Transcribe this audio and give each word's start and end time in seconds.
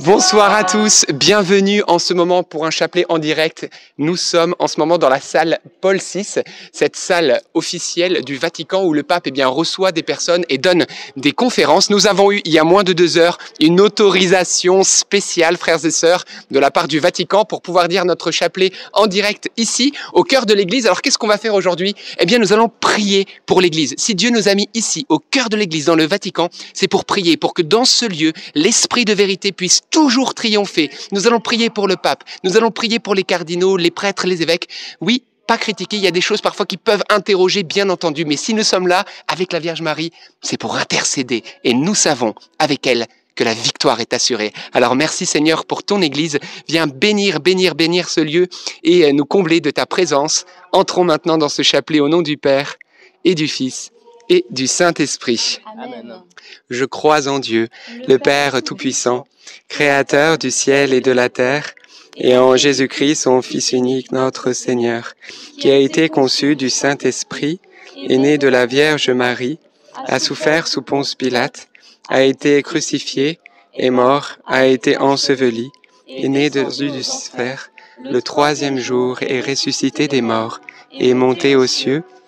Bonsoir 0.00 0.52
à 0.52 0.62
tous, 0.62 1.06
bienvenue 1.08 1.82
en 1.86 1.98
ce 1.98 2.12
moment 2.12 2.42
pour 2.42 2.66
un 2.66 2.70
chapelet 2.70 3.06
en 3.08 3.18
direct. 3.18 3.70
Nous 3.96 4.16
sommes 4.16 4.54
en 4.58 4.68
ce 4.68 4.78
moment 4.78 4.98
dans 4.98 5.08
la 5.08 5.22
salle 5.22 5.58
Paul 5.80 5.96
VI, 5.96 6.42
cette 6.70 6.96
salle 6.96 7.40
officielle 7.54 8.22
du 8.22 8.36
Vatican 8.36 8.84
où 8.84 8.92
le 8.92 9.02
pape 9.02 9.26
eh 9.26 9.30
bien, 9.30 9.48
reçoit 9.48 9.92
des 9.92 10.02
personnes 10.02 10.44
et 10.50 10.58
donne 10.58 10.84
des 11.16 11.32
conférences. 11.32 11.88
Nous 11.88 12.06
avons 12.06 12.30
eu 12.30 12.42
il 12.44 12.52
y 12.52 12.58
a 12.58 12.64
moins 12.64 12.84
de 12.84 12.92
deux 12.92 13.16
heures 13.16 13.38
une 13.58 13.80
autorisation 13.80 14.84
spéciale, 14.84 15.56
frères 15.56 15.82
et 15.86 15.90
sœurs, 15.90 16.26
de 16.50 16.58
la 16.58 16.70
part 16.70 16.88
du 16.88 16.98
Vatican 16.98 17.46
pour 17.46 17.62
pouvoir 17.62 17.88
dire 17.88 18.04
notre 18.04 18.30
chapelet 18.30 18.72
en 18.92 19.06
direct 19.06 19.48
ici, 19.56 19.94
au 20.12 20.24
cœur 20.24 20.44
de 20.44 20.52
l'Église. 20.52 20.84
Alors 20.84 21.00
qu'est-ce 21.00 21.16
qu'on 21.16 21.26
va 21.26 21.38
faire 21.38 21.54
aujourd'hui? 21.54 21.94
Eh 22.18 22.26
bien 22.26 22.38
nous 22.38 22.52
allons 22.52 22.68
prier 22.68 23.26
pour 23.46 23.62
l'Église. 23.62 23.94
Si 23.96 24.14
Dieu 24.14 24.28
nous 24.28 24.48
a 24.48 24.54
mis 24.54 24.68
ici, 24.74 25.06
au 25.08 25.18
cœur 25.18 25.48
de 25.48 25.56
l'Église, 25.56 25.86
dans 25.86 25.96
le 25.96 26.06
Vatican, 26.06 26.50
c'est 26.74 26.88
pour 26.88 27.06
prier, 27.06 27.38
pour 27.38 27.54
que 27.54 27.62
dans 27.62 27.86
ce 27.86 28.04
lieu, 28.04 28.34
l'Esprit 28.54 29.06
de 29.06 29.14
vérité 29.14 29.52
puisse 29.52 29.80
toujours 29.90 30.34
triompher. 30.34 30.90
Nous 31.12 31.26
allons 31.26 31.40
prier 31.40 31.70
pour 31.70 31.88
le 31.88 31.96
pape, 31.96 32.24
nous 32.44 32.56
allons 32.56 32.70
prier 32.70 32.98
pour 32.98 33.14
les 33.14 33.24
cardinaux, 33.24 33.76
les 33.76 33.90
prêtres, 33.90 34.26
les 34.26 34.42
évêques. 34.42 34.68
Oui, 35.00 35.22
pas 35.46 35.58
critiquer, 35.58 35.96
il 35.96 36.02
y 36.02 36.08
a 36.08 36.12
des 36.12 36.20
choses 36.20 36.40
parfois 36.40 36.66
qui 36.66 36.76
peuvent 36.76 37.04
interroger, 37.08 37.62
bien 37.62 37.88
entendu, 37.88 38.24
mais 38.24 38.36
si 38.36 38.52
nous 38.52 38.64
sommes 38.64 38.88
là 38.88 39.04
avec 39.28 39.52
la 39.52 39.60
Vierge 39.60 39.80
Marie, 39.80 40.12
c'est 40.42 40.58
pour 40.58 40.76
intercéder. 40.76 41.44
Et 41.62 41.72
nous 41.72 41.94
savons 41.94 42.34
avec 42.58 42.86
elle 42.86 43.06
que 43.36 43.44
la 43.44 43.54
victoire 43.54 44.00
est 44.00 44.12
assurée. 44.12 44.52
Alors 44.72 44.96
merci 44.96 45.26
Seigneur 45.26 45.66
pour 45.66 45.84
ton 45.84 46.02
Église. 46.02 46.38
Viens 46.68 46.86
bénir, 46.86 47.40
bénir, 47.40 47.74
bénir 47.74 48.08
ce 48.08 48.20
lieu 48.20 48.48
et 48.82 49.12
nous 49.12 49.26
combler 49.26 49.60
de 49.60 49.70
ta 49.70 49.86
présence. 49.86 50.46
Entrons 50.72 51.04
maintenant 51.04 51.38
dans 51.38 51.50
ce 51.50 51.62
chapelet 51.62 52.00
au 52.00 52.08
nom 52.08 52.22
du 52.22 52.38
Père 52.38 52.76
et 53.24 53.34
du 53.34 53.46
Fils 53.46 53.92
et 54.28 54.44
du 54.50 54.66
Saint-Esprit. 54.66 55.60
Amen. 55.78 56.22
Je 56.70 56.84
crois 56.84 57.28
en 57.28 57.38
Dieu, 57.38 57.68
le 58.08 58.18
Père 58.18 58.62
Tout-Puissant, 58.62 59.26
Créateur 59.68 60.38
du 60.38 60.50
ciel 60.50 60.92
et 60.92 61.00
de 61.00 61.12
la 61.12 61.28
terre, 61.28 61.74
et 62.16 62.36
en 62.36 62.56
Jésus-Christ, 62.56 63.22
son 63.22 63.42
Fils 63.42 63.72
unique, 63.72 64.12
notre 64.12 64.52
Seigneur, 64.52 65.14
qui 65.58 65.70
a 65.70 65.76
été 65.76 66.08
conçu 66.08 66.56
du 66.56 66.70
Saint-Esprit, 66.70 67.60
est 68.08 68.18
né 68.18 68.38
de 68.38 68.48
la 68.48 68.66
Vierge 68.66 69.10
Marie, 69.10 69.58
a 70.06 70.18
souffert 70.18 70.66
sous 70.66 70.82
Ponce 70.82 71.14
Pilate, 71.14 71.68
a 72.08 72.22
été 72.22 72.62
crucifié, 72.62 73.38
est 73.74 73.90
mort, 73.90 74.38
a 74.46 74.66
été 74.66 74.96
enseveli, 74.96 75.70
est 76.08 76.28
né 76.28 76.50
de 76.50 76.60
Lucifer, 76.60 77.56
le 78.02 78.22
troisième 78.22 78.78
jour 78.78 79.18
est 79.22 79.40
ressuscité 79.40 80.08
des 80.08 80.20
morts, 80.22 80.60
est 80.98 81.14
monté 81.14 81.56
aux 81.56 81.66
cieux, 81.66 82.02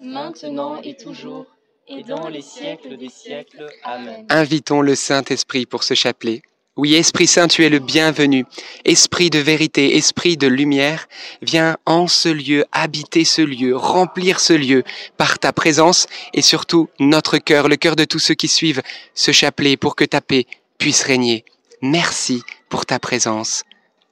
maintenant 0.00 0.80
et 0.82 0.96
toujours, 0.96 1.46
et 1.88 2.02
dans 2.02 2.28
les 2.28 2.42
siècles 2.42 2.96
des 2.96 3.08
siècles. 3.08 3.68
Amen. 3.84 4.26
Invitons 4.28 4.80
le 4.80 4.94
Saint-Esprit 4.94 5.66
pour 5.66 5.82
ce 5.82 5.94
chapelet. 5.94 6.42
Oui, 6.76 6.94
Esprit 6.94 7.26
Saint, 7.26 7.48
tu 7.48 7.64
es 7.64 7.70
le 7.70 7.78
bienvenu. 7.78 8.44
Esprit 8.84 9.30
de 9.30 9.38
vérité, 9.38 9.96
esprit 9.96 10.36
de 10.36 10.46
lumière, 10.46 11.08
viens 11.40 11.78
en 11.86 12.06
ce 12.06 12.28
lieu, 12.28 12.66
habiter 12.70 13.24
ce 13.24 13.40
lieu, 13.40 13.74
remplir 13.74 14.40
ce 14.40 14.52
lieu 14.52 14.84
par 15.16 15.38
ta 15.38 15.54
présence 15.54 16.06
et 16.34 16.42
surtout 16.42 16.90
notre 17.00 17.38
cœur, 17.38 17.68
le 17.68 17.76
cœur 17.76 17.96
de 17.96 18.04
tous 18.04 18.18
ceux 18.18 18.34
qui 18.34 18.48
suivent 18.48 18.82
ce 19.14 19.32
chapelet 19.32 19.78
pour 19.78 19.96
que 19.96 20.04
ta 20.04 20.20
paix 20.20 20.46
puisse 20.76 21.02
régner. 21.02 21.46
Merci 21.80 22.42
pour 22.68 22.84
ta 22.84 22.98
présence. 22.98 23.62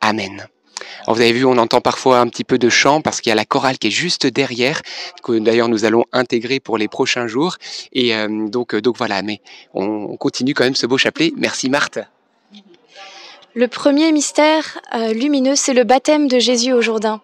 Amen. 0.01 0.49
Vous 1.07 1.21
avez 1.21 1.33
vu, 1.33 1.45
on 1.45 1.59
entend 1.59 1.81
parfois 1.81 2.21
un 2.21 2.29
petit 2.29 2.45
peu 2.45 2.59
de 2.59 2.69
chant 2.69 3.01
parce 3.01 3.21
qu'il 3.21 3.31
y 3.31 3.33
a 3.33 3.37
la 3.37 3.45
chorale 3.45 3.79
qui 3.79 3.89
est 3.89 3.91
juste 3.91 4.27
derrière, 4.27 4.83
que 5.23 5.39
d'ailleurs 5.39 5.69
nous 5.69 5.85
allons 5.85 6.05
intégrer 6.13 6.61
pour 6.61 6.79
les 6.79 6.89
prochains 6.89 7.27
jours. 7.27 7.57
Et 7.93 8.15
euh, 8.15 8.49
donc, 8.49 8.75
donc 8.75 8.97
voilà, 8.97 9.23
mais 9.23 9.41
on 9.75 10.17
continue 10.17 10.55
quand 10.55 10.65
même 10.65 10.75
ce 10.75 10.87
beau 10.87 10.99
chapelet. 10.99 11.33
Merci 11.37 11.69
Marthe. 11.69 11.99
Le 13.57 13.69
premier 13.69 14.11
mystère 14.11 14.81
euh, 14.95 15.13
lumineux, 15.13 15.55
c'est 15.55 15.75
le 15.75 15.85
baptême 15.85 16.27
de 16.27 16.41
Jésus 16.41 16.73
au 16.73 16.83
Jourdain. 16.83 17.21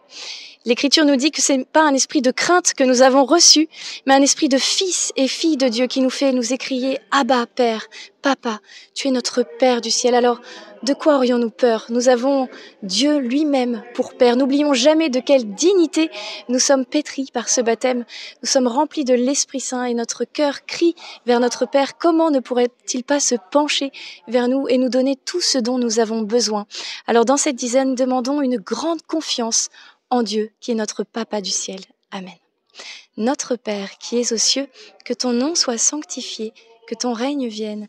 L'Écriture 0.65 1.05
nous 1.05 1.17
dit 1.17 1.31
que 1.31 1.41
c'est 1.41 1.65
pas 1.65 1.83
un 1.83 1.95
esprit 1.95 2.23
de 2.23 2.31
crainte 2.31 2.75
que 2.75 2.85
nous 2.85 3.03
avons 3.03 3.25
reçu, 3.25 3.69
mais 4.07 4.15
un 4.15 4.23
esprit 4.23 4.49
de 4.49 4.59
fils 4.59 5.11
et 5.17 5.27
fille 5.27 5.57
de 5.57 5.67
Dieu 5.67 5.87
qui 5.87 6.01
nous 6.01 6.11
fait 6.11 6.33
nous 6.33 6.53
écrier 6.53 7.01
Abba, 7.11 7.47
Père, 7.47 7.87
Papa, 8.23 8.61
tu 8.95 9.09
es 9.09 9.11
notre 9.11 9.43
Père 9.59 9.81
du 9.81 9.91
ciel. 9.91 10.15
Alors, 10.15 10.41
de 10.83 10.95
quoi 10.95 11.17
aurions-nous 11.17 11.51
peur? 11.51 11.87
Nous 11.91 12.09
avons 12.09 12.49
Dieu 12.83 13.19
lui-même 13.19 13.83
pour 13.95 14.15
Père. 14.15 14.37
N'oublions 14.37 14.73
jamais 14.73 15.11
de 15.11 15.21
quelle 15.21 15.55
dignité 15.55 16.11
nous 16.49 16.59
sommes 16.59 16.87
pétris 16.87 17.29
par 17.33 17.49
ce 17.49 17.61
baptême. 17.61 18.05
Nous 18.43 18.49
sommes 18.49 18.67
remplis 18.67 19.05
de 19.05 19.15
l'Esprit 19.15 19.61
Saint 19.61 19.85
et 19.85 19.95
notre 19.95 20.25
cœur 20.25 20.65
crie 20.65 20.95
vers 21.27 21.41
notre 21.41 21.67
Père. 21.67 21.99
Comment 21.99 22.31
ne 22.31 22.41
pourrait-il 22.41 23.05
pas 23.05 23.21
se 23.21 23.35
pencher 23.51 23.93
vers 24.27 24.49
nous 24.49 24.69
et 24.69 24.79
nous 24.79 24.89
donner 24.89 25.17
tout 25.17 25.41
ce 25.41 25.59
dont 25.59 25.79
nous 25.79 25.99
avons 25.99 26.23
besoin? 26.23 26.67
Alors, 27.07 27.25
dans 27.27 27.37
cette 27.37 27.57
dizaine, 27.57 27.95
demandons 27.95 28.41
une 28.41 28.57
grande 28.57 29.03
confiance 29.03 29.69
en 30.09 30.23
Dieu 30.23 30.51
qui 30.61 30.73
est 30.73 30.77
notre 30.77 31.05
Papa 31.05 31.41
du 31.41 31.51
ciel. 31.51 31.81
Amen. 32.11 32.35
Notre 33.17 33.57
Père 33.57 33.99
qui 33.99 34.19
es 34.19 34.33
aux 34.33 34.39
cieux, 34.39 34.67
que 35.05 35.13
ton 35.13 35.33
nom 35.33 35.55
soit 35.55 35.79
sanctifié, 35.79 36.55
que 36.87 36.95
ton 36.95 37.13
règne 37.13 37.49
vienne, 37.49 37.89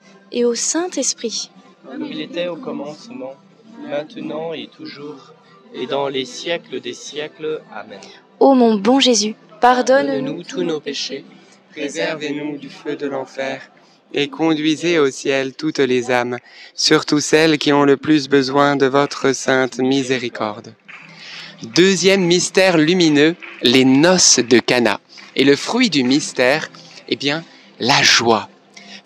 et 0.31 0.45
au 0.45 0.55
Saint-Esprit. 0.55 1.51
Comme 1.85 2.05
il 2.05 2.21
était 2.21 2.47
au 2.47 2.55
commencement, 2.55 3.35
maintenant 3.87 4.53
et 4.53 4.67
toujours, 4.67 5.33
et 5.73 5.87
dans 5.87 6.07
les 6.07 6.25
siècles 6.25 6.79
des 6.79 6.93
siècles. 6.93 7.61
Amen. 7.73 7.99
Ô 8.39 8.53
mon 8.53 8.75
bon 8.75 8.99
Jésus, 8.99 9.35
pardonne-nous 9.59 10.43
tous 10.43 10.63
nos 10.63 10.79
péchés, 10.79 11.25
Préservez-nous 11.71 12.57
du 12.57 12.69
feu 12.69 12.97
de 12.97 13.07
l'enfer 13.07 13.71
et 14.13 14.27
conduisez 14.27 14.99
au 14.99 15.09
ciel 15.09 15.53
toutes 15.53 15.79
les 15.79 16.11
âmes, 16.11 16.37
surtout 16.75 17.21
celles 17.21 17.57
qui 17.57 17.71
ont 17.71 17.85
le 17.85 17.95
plus 17.95 18.27
besoin 18.27 18.75
de 18.75 18.85
votre 18.85 19.33
sainte 19.33 19.79
miséricorde. 19.79 20.73
Deuxième 21.63 22.25
mystère 22.25 22.77
lumineux, 22.77 23.35
les 23.61 23.85
noces 23.85 24.39
de 24.39 24.59
Cana. 24.59 24.99
Et 25.35 25.45
le 25.45 25.55
fruit 25.55 25.89
du 25.89 26.03
mystère, 26.03 26.69
eh 27.07 27.15
bien, 27.15 27.45
la 27.79 28.01
joie. 28.01 28.49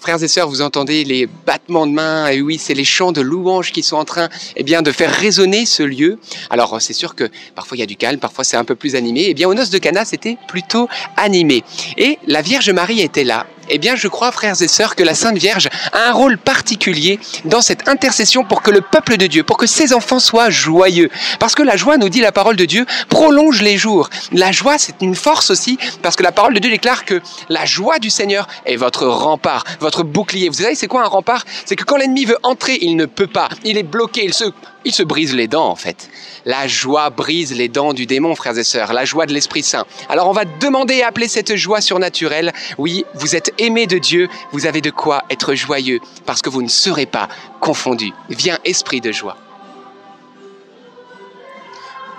Frères 0.05 0.21
et 0.21 0.27
sœurs, 0.27 0.47
vous 0.47 0.61
entendez 0.61 1.03
les 1.03 1.25
battements 1.25 1.87
de 1.87 1.91
mains, 1.91 2.27
et 2.27 2.39
oui, 2.39 2.59
c'est 2.59 2.75
les 2.75 2.83
chants 2.83 3.11
de 3.11 3.21
louanges 3.21 3.71
qui 3.71 3.81
sont 3.81 3.95
en 3.95 4.05
train, 4.05 4.29
eh 4.55 4.61
bien, 4.61 4.83
de 4.83 4.91
faire 4.91 5.11
résonner 5.11 5.65
ce 5.65 5.81
lieu. 5.81 6.19
Alors, 6.51 6.79
c'est 6.79 6.93
sûr 6.93 7.15
que 7.15 7.23
parfois 7.55 7.75
il 7.75 7.79
y 7.79 7.83
a 7.83 7.87
du 7.87 7.95
calme, 7.95 8.19
parfois 8.19 8.43
c'est 8.43 8.55
un 8.55 8.65
peu 8.65 8.75
plus 8.75 8.95
animé. 8.95 9.25
Eh 9.29 9.33
bien, 9.33 9.49
aux 9.49 9.55
noces 9.55 9.71
de 9.71 9.79
Cana, 9.79 10.05
c'était 10.05 10.37
plutôt 10.47 10.87
animé. 11.17 11.63
Et 11.97 12.19
la 12.27 12.43
Vierge 12.43 12.69
Marie 12.69 13.01
était 13.01 13.23
là. 13.23 13.47
Eh 13.69 13.77
bien, 13.77 13.95
je 13.95 14.07
crois, 14.07 14.31
frères 14.31 14.61
et 14.61 14.67
sœurs, 14.67 14.95
que 14.95 15.03
la 15.03 15.15
Sainte 15.15 15.37
Vierge 15.37 15.69
a 15.91 16.09
un 16.09 16.11
rôle 16.11 16.37
particulier 16.37 17.19
dans 17.45 17.61
cette 17.61 17.87
intercession 17.87 18.43
pour 18.43 18.61
que 18.61 18.71
le 18.71 18.81
peuple 18.81 19.17
de 19.17 19.27
Dieu, 19.27 19.43
pour 19.43 19.57
que 19.57 19.67
ses 19.67 19.93
enfants 19.93 20.19
soient 20.19 20.49
joyeux. 20.49 21.09
Parce 21.39 21.55
que 21.55 21.63
la 21.63 21.77
joie, 21.77 21.97
nous 21.97 22.09
dit 22.09 22.21
la 22.21 22.31
parole 22.31 22.55
de 22.55 22.65
Dieu, 22.65 22.85
prolonge 23.09 23.61
les 23.61 23.77
jours. 23.77 24.09
La 24.31 24.51
joie, 24.51 24.77
c'est 24.77 25.01
une 25.01 25.15
force 25.15 25.49
aussi, 25.49 25.77
parce 26.01 26.15
que 26.15 26.23
la 26.23 26.31
parole 26.31 26.53
de 26.53 26.59
Dieu 26.59 26.71
déclare 26.71 27.05
que 27.05 27.21
la 27.49 27.65
joie 27.65 27.99
du 27.99 28.09
Seigneur 28.09 28.47
est 28.65 28.75
votre 28.75 29.05
rempart, 29.07 29.63
votre 29.79 30.03
bouclier. 30.03 30.49
Vous 30.49 30.55
savez, 30.55 30.75
c'est 30.75 30.87
quoi 30.87 31.03
un 31.03 31.07
rempart? 31.07 31.43
C'est 31.65 31.75
que 31.75 31.83
quand 31.83 31.97
l'ennemi 31.97 32.25
veut 32.25 32.37
entrer, 32.43 32.77
il 32.81 32.95
ne 32.95 33.05
peut 33.05 33.27
pas. 33.27 33.49
Il 33.63 33.77
est 33.77 33.83
bloqué, 33.83 34.23
il 34.25 34.33
se, 34.33 34.45
il 34.83 34.93
se 34.93 35.03
brise 35.03 35.33
les 35.33 35.47
dents, 35.47 35.67
en 35.67 35.75
fait. 35.75 36.09
La 36.45 36.67
joie 36.67 37.09
brise 37.09 37.55
les 37.55 37.69
dents 37.69 37.93
du 37.93 38.05
démon, 38.05 38.35
frères 38.35 38.57
et 38.57 38.63
sœurs, 38.63 38.93
la 38.93 39.03
joie 39.03 39.25
de 39.25 39.33
l'Esprit 39.33 39.63
Saint. 39.63 39.85
Alors 40.09 40.29
on 40.29 40.31
va 40.31 40.45
demander 40.45 40.97
et 40.97 41.03
appeler 41.03 41.27
cette 41.27 41.55
joie 41.55 41.81
surnaturelle. 41.81 42.53
Oui, 42.77 43.03
vous 43.15 43.35
êtes 43.35 43.51
aimés 43.57 43.87
de 43.87 43.97
Dieu, 43.97 44.29
vous 44.51 44.65
avez 44.65 44.81
de 44.81 44.91
quoi 44.91 45.23
être 45.29 45.55
joyeux, 45.55 45.99
parce 46.25 46.41
que 46.41 46.49
vous 46.49 46.61
ne 46.61 46.67
serez 46.67 47.05
pas 47.05 47.27
confondus. 47.59 48.13
Viens, 48.29 48.57
esprit 48.63 49.01
de 49.01 49.11
joie. 49.11 49.37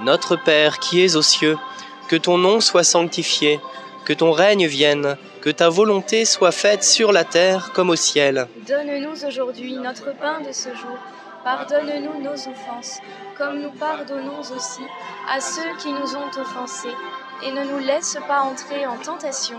Notre 0.03 0.37
Père 0.37 0.79
qui 0.79 1.03
es 1.03 1.17
aux 1.17 1.23
cieux, 1.23 1.57
que 2.09 2.17
ton 2.17 2.39
nom 2.39 2.61
soit 2.61 2.85
sanctifié, 2.85 3.61
que 4.05 4.13
ton 4.13 4.31
règne 4.31 4.67
vienne, 4.67 5.17
que 5.41 5.51
ta 5.51 5.69
volonté 5.69 6.25
soit 6.25 6.53
faite 6.53 6.85
sur 6.85 7.13
la 7.13 7.25
terre 7.25 7.73
comme 7.73 7.91
au 7.91 7.97
ciel. 7.97 8.47
Donne-nous 8.67 9.25
aujourd'hui 9.27 9.75
notre 9.75 10.13
pain 10.17 10.41
de 10.41 10.53
ce 10.53 10.69
jour. 10.71 10.99
Pardonne-nous 11.45 12.23
nos 12.23 12.35
offenses, 12.35 12.99
comme 13.39 13.61
nous 13.61 13.71
pardonnons 13.71 14.41
aussi 14.41 14.83
à 15.29 15.41
ceux 15.41 15.77
qui 15.79 15.93
nous 15.93 16.17
ont 16.17 16.41
offensés. 16.41 16.95
Et 17.45 17.53
ne 17.53 17.65
nous 17.65 17.79
laisse 17.79 18.17
pas 18.27 18.41
entrer 18.41 18.87
en 18.87 18.97
tentation, 18.97 19.59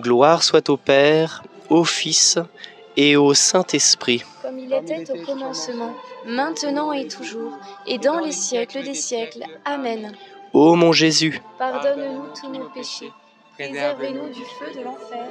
Gloire 0.00 0.42
soit 0.42 0.68
au 0.70 0.76
Père, 0.76 1.42
au 1.68 1.84
Fils 1.84 2.38
et 2.96 3.16
au 3.16 3.34
Saint-Esprit. 3.34 4.24
Comme 4.42 4.58
il 4.58 4.72
était 4.72 5.10
au 5.10 5.24
commencement, 5.24 5.94
maintenant 6.26 6.92
et 6.92 7.06
toujours, 7.06 7.52
et 7.86 7.98
dans 7.98 8.18
les 8.18 8.32
siècles 8.32 8.82
des 8.82 8.94
siècles. 8.94 9.44
Amen. 9.64 10.12
Ô 10.52 10.74
mon 10.74 10.92
Jésus, 10.92 11.40
Pardonne-nous 11.58 12.24
tous 12.40 12.50
nos 12.50 12.68
péchés, 12.70 13.12
préservez-nous 13.56 14.30
du 14.30 14.40
feu 14.58 14.72
de 14.74 14.84
l'enfer, 14.84 15.28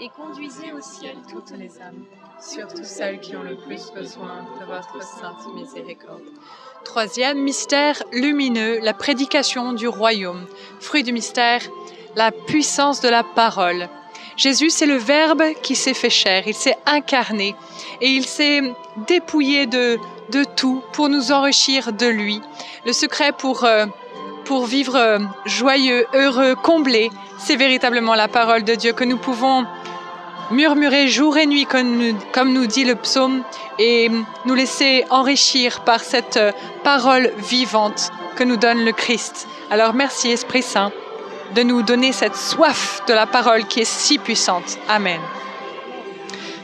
et 0.00 0.08
conduisez 0.08 0.72
au 0.72 0.80
ciel 0.80 1.16
toutes 1.30 1.52
les 1.58 1.70
âmes, 1.82 2.04
surtout 2.40 2.82
celles 2.82 3.20
qui 3.20 3.36
ont 3.36 3.42
le 3.42 3.56
plus 3.56 3.92
besoin 3.92 4.46
de 4.60 4.64
votre 4.64 5.02
sainte 5.02 5.54
miséricorde. 5.54 6.22
Troisième 6.84 7.38
mystère 7.38 8.02
lumineux, 8.12 8.80
la 8.80 8.94
prédication 8.94 9.72
du 9.74 9.86
royaume. 9.86 10.46
Fruit 10.80 11.02
du 11.02 11.12
mystère, 11.12 11.60
la 12.16 12.32
puissance 12.32 13.00
de 13.00 13.08
la 13.08 13.22
parole. 13.22 13.88
Jésus, 14.36 14.70
c'est 14.70 14.86
le 14.86 14.96
Verbe 14.96 15.42
qui 15.62 15.76
s'est 15.76 15.94
fait 15.94 16.10
chair, 16.10 16.44
il 16.46 16.54
s'est 16.54 16.76
incarné 16.86 17.54
et 18.00 18.08
il 18.08 18.26
s'est 18.26 18.62
dépouillé 19.06 19.66
de, 19.66 19.98
de 20.30 20.44
tout 20.44 20.82
pour 20.92 21.08
nous 21.08 21.32
enrichir 21.32 21.92
de 21.92 22.06
lui. 22.06 22.40
Le 22.86 22.92
secret 22.92 23.32
pour, 23.32 23.64
euh, 23.64 23.86
pour 24.44 24.66
vivre 24.66 24.96
euh, 24.96 25.18
joyeux, 25.44 26.06
heureux, 26.14 26.54
comblé, 26.54 27.10
c'est 27.38 27.56
véritablement 27.56 28.14
la 28.14 28.28
parole 28.28 28.64
de 28.64 28.74
Dieu 28.74 28.92
que 28.92 29.04
nous 29.04 29.18
pouvons 29.18 29.66
murmurer 30.50 31.08
jour 31.08 31.36
et 31.36 31.46
nuit, 31.46 31.66
comme 31.66 31.96
nous, 31.96 32.16
comme 32.32 32.52
nous 32.52 32.66
dit 32.66 32.84
le 32.84 32.94
psaume, 32.94 33.42
et 33.78 34.10
nous 34.44 34.54
laisser 34.54 35.04
enrichir 35.10 35.80
par 35.80 36.00
cette 36.00 36.36
euh, 36.36 36.52
parole 36.84 37.32
vivante 37.38 38.10
que 38.36 38.44
nous 38.44 38.56
donne 38.56 38.84
le 38.84 38.92
Christ. 38.92 39.46
Alors 39.70 39.94
merci 39.94 40.30
Esprit 40.30 40.62
Saint 40.62 40.92
de 41.54 41.62
nous 41.62 41.82
donner 41.82 42.12
cette 42.12 42.36
soif 42.36 43.02
de 43.06 43.14
la 43.14 43.26
parole 43.26 43.66
qui 43.66 43.80
est 43.80 43.84
si 43.84 44.18
puissante. 44.18 44.78
Amen. 44.88 45.20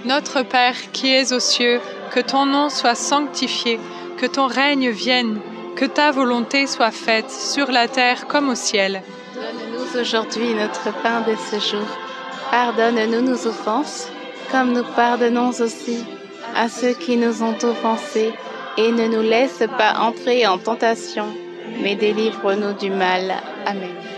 Notre 0.04 0.42
Père 0.42 0.76
qui 0.92 1.12
es 1.12 1.32
aux 1.32 1.40
cieux, 1.40 1.80
que 2.12 2.20
ton 2.20 2.46
nom 2.46 2.68
soit 2.68 2.94
sanctifié, 2.94 3.78
que 4.16 4.26
ton 4.26 4.46
règne 4.46 4.90
vienne, 4.90 5.40
que 5.76 5.84
ta 5.84 6.10
volonté 6.10 6.66
soit 6.66 6.90
faite 6.90 7.30
sur 7.30 7.70
la 7.70 7.88
terre 7.88 8.26
comme 8.26 8.48
au 8.48 8.54
ciel. 8.54 9.02
Donne-nous 9.34 10.00
aujourd'hui 10.00 10.54
notre 10.54 10.92
pain 11.02 11.20
de 11.20 11.36
ce 11.50 11.58
jour. 11.70 11.86
Pardonne-nous 12.50 13.20
nos 13.20 13.46
offenses, 13.46 14.08
comme 14.50 14.72
nous 14.72 14.84
pardonnons 14.96 15.50
aussi 15.50 16.04
à 16.56 16.68
ceux 16.68 16.94
qui 16.94 17.16
nous 17.16 17.42
ont 17.42 17.56
offensés, 17.62 18.32
et 18.76 18.92
ne 18.92 19.06
nous 19.06 19.22
laisse 19.22 19.64
pas 19.76 19.98
entrer 20.00 20.46
en 20.46 20.56
tentation, 20.56 21.26
mais 21.82 21.96
délivre-nous 21.96 22.72
du 22.74 22.90
mal. 22.90 23.34
Amen. 23.66 24.17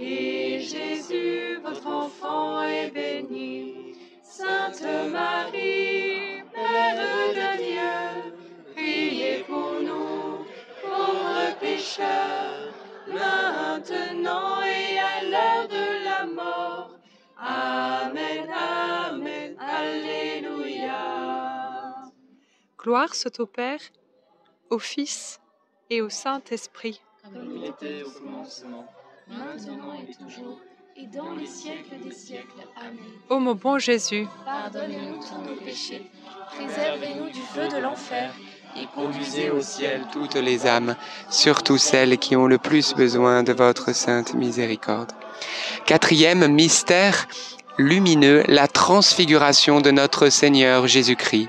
et 0.00 0.60
Jésus, 0.60 1.58
votre 1.62 1.86
enfant, 1.86 2.62
est 2.62 2.90
béni. 2.90 3.94
Sainte 4.22 4.82
Marie, 5.12 6.42
Mère 6.54 7.34
de 7.34 7.56
Dieu, 7.62 8.32
priez 8.74 9.44
pour 9.46 9.72
nous, 9.82 10.46
pauvres 10.82 11.58
pécheurs, 11.60 12.72
maintenant 13.06 14.62
et 14.62 14.98
à 14.98 15.22
l'heure 15.24 15.68
de 15.68 16.04
la 16.04 16.26
mort. 16.26 16.90
Amen, 17.36 18.48
Amen, 18.50 19.56
Alléluia. 19.58 21.00
Gloire 22.78 23.14
soit 23.14 23.38
au 23.40 23.46
Père, 23.46 23.80
au 24.70 24.78
Fils 24.78 25.40
et 25.90 26.00
au 26.00 26.08
Saint-Esprit. 26.08 27.02
Comme 27.22 27.56
il 27.56 27.64
était 27.64 28.02
au 28.02 28.10
commencement, 28.10 28.86
maintenant 29.30 29.94
et 29.94 30.12
toujours, 30.14 30.58
et 30.96 31.06
dans 31.06 31.32
les 31.32 31.46
siècles 31.46 31.96
des 32.02 32.12
siècles. 32.12 32.66
Amen. 32.76 32.98
Ô 33.28 33.38
mon 33.38 33.54
bon 33.54 33.78
Jésus, 33.78 34.26
Pardonnez-nous 34.44 35.18
tous 35.18 35.48
nos 35.48 35.56
péchés, 35.56 36.10
préservez-nous 36.54 37.30
du 37.30 37.40
feu 37.40 37.68
de 37.68 37.80
l'enfer, 37.80 38.32
et 38.76 38.86
conduisez 38.94 39.50
au 39.50 39.60
ciel 39.60 40.02
toutes 40.12 40.36
les 40.36 40.66
âmes, 40.66 40.96
surtout 41.28 41.78
celles 41.78 42.18
qui 42.18 42.36
ont 42.36 42.46
le 42.46 42.58
plus 42.58 42.94
besoin 42.94 43.42
de 43.42 43.52
votre 43.52 43.94
sainte 43.94 44.34
miséricorde. 44.34 45.12
Quatrième 45.86 46.46
mystère 46.48 47.26
lumineux, 47.80 48.44
la 48.46 48.68
transfiguration 48.68 49.80
de 49.80 49.90
notre 49.90 50.28
Seigneur 50.28 50.86
Jésus-Christ. 50.86 51.48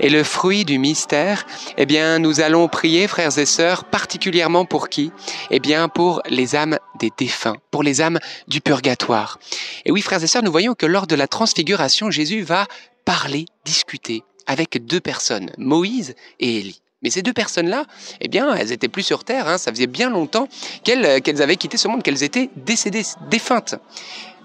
Et 0.00 0.08
le 0.08 0.22
fruit 0.22 0.64
du 0.64 0.78
mystère, 0.78 1.46
eh 1.76 1.84
bien, 1.84 2.18
nous 2.18 2.40
allons 2.40 2.68
prier, 2.68 3.08
frères 3.08 3.36
et 3.38 3.46
sœurs, 3.46 3.84
particulièrement 3.84 4.64
pour 4.64 4.88
qui? 4.88 5.10
Eh 5.50 5.60
bien, 5.60 5.88
pour 5.88 6.22
les 6.28 6.54
âmes 6.54 6.78
des 6.98 7.10
défunts, 7.18 7.56
pour 7.70 7.82
les 7.82 8.00
âmes 8.00 8.18
du 8.46 8.60
purgatoire. 8.60 9.38
Et 9.84 9.90
oui, 9.90 10.00
frères 10.00 10.22
et 10.22 10.26
sœurs, 10.26 10.44
nous 10.44 10.52
voyons 10.52 10.74
que 10.74 10.86
lors 10.86 11.06
de 11.06 11.16
la 11.16 11.26
transfiguration, 11.26 12.10
Jésus 12.10 12.42
va 12.42 12.66
parler, 13.04 13.46
discuter 13.64 14.22
avec 14.46 14.86
deux 14.86 15.00
personnes, 15.00 15.50
Moïse 15.58 16.14
et 16.38 16.58
Élie. 16.58 16.80
Mais 17.02 17.10
ces 17.10 17.20
deux 17.20 17.34
personnes-là, 17.34 17.84
eh 18.22 18.28
bien, 18.28 18.54
elles 18.54 18.72
étaient 18.72 18.88
plus 18.88 19.02
sur 19.02 19.24
Terre. 19.24 19.46
hein, 19.46 19.58
ça 19.58 19.70
faisait 19.70 19.86
bien 19.86 20.08
longtemps 20.08 20.48
qu'elles 20.84 21.20
qu'elles 21.20 21.42
avaient 21.42 21.56
quitté 21.56 21.76
ce 21.76 21.86
monde, 21.86 22.02
qu'elles 22.02 22.22
étaient 22.22 22.48
décédées, 22.56 23.02
défuntes. 23.28 23.74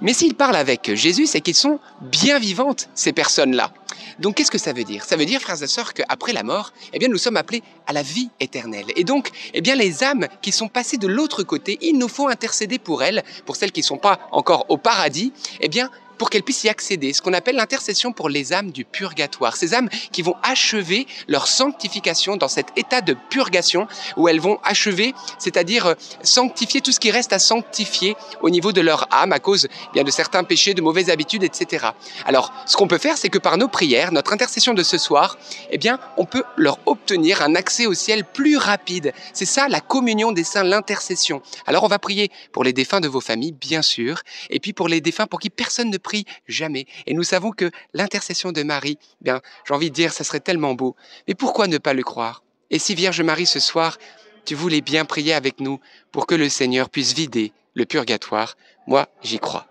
Mais 0.02 0.14
s'ils 0.14 0.36
parlent 0.36 0.56
avec 0.56 0.94
Jésus, 0.96 1.26
c'est 1.26 1.42
qu'ils 1.42 1.56
sont 1.56 1.80
bien 2.02 2.40
vivantes, 2.40 2.90
ces 2.96 3.12
personnes-là. 3.12 3.72
Donc 4.20 4.36
qu'est-ce 4.36 4.52
que 4.52 4.58
ça 4.58 4.74
veut 4.74 4.84
dire? 4.84 5.04
Ça 5.06 5.16
veut 5.16 5.26
dire, 5.26 5.42
frères 5.42 5.62
et 5.62 5.68
sœurs, 5.68 5.94
qu'après 5.94 6.34
la 6.34 6.44
mort, 6.44 6.74
eh 6.94 7.00
bien, 7.00 7.08
nous 7.08 7.18
sommes 7.18 7.38
appelés 7.38 7.64
à 7.88 7.94
la 7.94 8.02
vie 8.02 8.30
éternelle. 8.40 8.86
Et 8.96 9.04
donc, 9.04 9.30
eh 9.54 9.62
bien, 9.62 9.76
les 9.76 10.04
âmes 10.04 10.28
qui 10.42 10.52
sont 10.52 10.68
passées 10.68 10.98
de 10.98 11.08
l'autre 11.08 11.44
côté, 11.44 11.78
il 11.82 11.98
nous 11.98 12.08
faut 12.08 12.28
intercéder 12.28 12.80
pour 12.80 13.04
elles, 13.04 13.24
pour 13.46 13.56
celles 13.56 13.72
qui 13.72 13.82
ne 13.82 13.86
sont 13.86 13.98
pas 13.98 14.20
encore 14.32 14.66
au 14.70 14.78
paradis, 14.78 15.32
eh 15.62 15.70
bien, 15.70 15.90
pour 16.20 16.30
qu'elles 16.30 16.44
puissent 16.44 16.66
y 16.66 16.70
accéder, 16.70 17.14
ce 17.14 17.22
qu'on 17.22 17.34
appelle 17.34 17.56
l'intercession 17.56 18.12
pour 18.12 18.30
les 18.30 18.54
âmes 18.54 18.72
du 18.72 18.86
purgatoire, 18.86 19.56
ces 19.56 19.74
âmes 19.74 19.90
qui 20.12 20.22
vont 20.22 20.36
achever 20.44 21.08
leur 21.28 21.48
sanctification 21.48 22.36
dans 22.36 22.50
cet 22.50 22.68
état 22.76 23.02
de 23.02 23.16
purgation 23.30 23.88
où 24.18 24.28
elles 24.28 24.42
vont 24.42 24.60
achever, 24.64 25.16
c'est-à-dire 25.40 25.88
euh, 25.88 25.94
sanctifier 26.22 26.82
tout 26.82 26.92
ce 26.92 27.00
qui 27.00 27.10
reste 27.10 27.32
à 27.34 27.40
sanctifier 27.40 28.16
au 28.42 28.50
niveau 28.50 28.74
de 28.74 28.82
leur 28.82 29.08
âme 29.12 29.32
à 29.32 29.40
cause 29.40 29.68
eh 29.72 29.94
bien 29.94 30.04
de 30.04 30.12
certains 30.12 30.44
péchés, 30.44 30.74
de 30.74 30.82
mauvaises 30.82 31.10
habitudes, 31.10 31.44
etc. 31.44 31.88
Alors, 32.26 32.52
ce 32.66 32.76
qu'on 32.76 32.88
peut 32.88 32.98
faire, 32.98 33.18
c'est 33.18 33.30
que 33.30 33.40
par 33.40 33.58
nos 33.58 33.70
prières, 33.70 34.12
notre 34.12 34.34
intercession 34.34 34.74
de 34.74 34.84
ce 34.84 34.98
soir, 34.98 35.38
eh 35.72 35.78
bien, 35.78 36.00
on 36.18 36.26
peut 36.26 36.44
leur 36.58 36.80
obtenir 36.86 37.42
un 37.42 37.56
accès 37.56 37.86
au 37.86 37.94
ciel 37.94 38.26
plus 38.26 38.58
rapide. 38.58 39.14
C'est 39.34 39.46
ça 39.46 39.70
la 39.70 39.80
communion 39.80 40.34
des 40.34 40.44
saints, 40.44 40.64
l'intercession. 40.64 41.42
Alors, 41.66 41.86
on 41.86 41.88
va 41.88 41.98
prier 41.98 42.30
pour 42.52 42.66
les 42.66 42.74
défunts 42.74 43.00
de 43.00 43.08
vos 43.08 43.22
familles, 43.22 43.54
bien 43.54 43.82
sûr, 43.82 44.22
et 44.50 44.60
puis 44.60 44.74
pour 44.74 44.90
les 44.90 45.00
défunts 45.00 45.28
pour 45.28 45.40
qui 45.40 45.50
personne 45.50 45.90
ne 45.90 45.98
prie 45.98 46.09
jamais. 46.48 46.86
Et 47.06 47.14
nous 47.14 47.24
savons 47.24 47.52
que 47.52 47.72
l'intercession 47.94 48.52
de 48.52 48.64
Marie, 48.64 48.98
bien, 49.22 49.42
j'ai 49.68 49.74
envie 49.74 49.90
de 49.90 49.96
dire, 49.96 50.14
ça 50.14 50.24
serait 50.24 50.40
tellement 50.40 50.74
beau. 50.74 50.96
Mais 51.28 51.36
pourquoi 51.36 51.68
ne 51.68 51.78
pas 51.78 51.94
le 51.94 52.04
croire? 52.04 52.44
Et 52.70 52.80
si 52.80 52.96
Vierge 52.96 53.22
Marie 53.22 53.46
ce 53.46 53.60
soir, 53.60 53.98
tu 54.46 54.56
voulais 54.56 54.82
bien 54.82 55.06
prier 55.06 55.34
avec 55.34 55.60
nous 55.60 55.80
pour 56.12 56.28
que 56.28 56.36
le 56.36 56.50
Seigneur 56.50 56.90
puisse 56.90 57.14
vider 57.14 57.54
le 57.74 57.86
purgatoire, 57.86 58.58
moi 58.88 59.08
j'y 59.22 59.40
crois. 59.40 59.68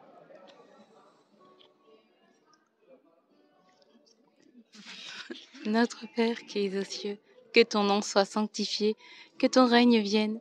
Notre 5.67 6.07
Père 6.15 6.39
qui 6.47 6.67
es 6.67 6.79
aux 6.79 6.85
cieux, 6.85 7.19
que 7.53 7.63
ton 7.63 7.83
nom 7.83 8.01
soit 8.01 8.25
sanctifié, 8.25 8.97
que 9.39 9.47
ton 9.47 9.67
règne 9.67 10.01
vienne, 10.01 10.41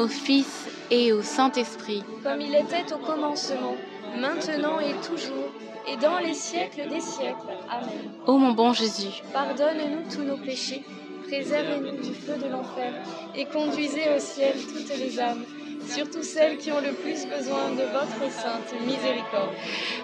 au 0.00 0.08
Fils 0.08 0.66
et 0.90 1.12
au 1.12 1.20
Saint-Esprit, 1.20 2.02
Comme 2.22 2.40
il 2.40 2.54
était 2.54 2.90
au 2.94 2.98
commencement, 2.98 3.76
maintenant 4.18 4.80
et 4.80 4.94
toujours, 5.06 5.50
et 5.86 5.96
dans 5.98 6.18
les 6.18 6.32
siècles 6.32 6.88
des 6.88 7.00
siècles. 7.00 7.52
Amen. 7.68 8.10
ô 8.26 8.38
mon 8.38 8.52
bon 8.52 8.72
Jésus. 8.72 9.22
Pardonne-nous 9.32 10.10
tous 10.10 10.22
nos 10.22 10.38
péchés, 10.38 10.82
préservez-nous 11.26 12.00
du 12.00 12.14
feu 12.14 12.36
de 12.42 12.48
l'enfer, 12.48 12.94
et 13.34 13.44
conduisez 13.44 14.08
au 14.16 14.18
ciel 14.18 14.54
toutes 14.72 14.96
les 14.98 15.20
âmes, 15.20 15.44
surtout 15.88 16.22
celles 16.22 16.58
qui 16.58 16.70
ont 16.72 16.80
le 16.80 16.92
plus 16.92 17.26
besoin 17.26 17.70
de 17.70 17.82
votre 17.82 18.32
sainte 18.32 18.80
miséricorde. 18.84 19.50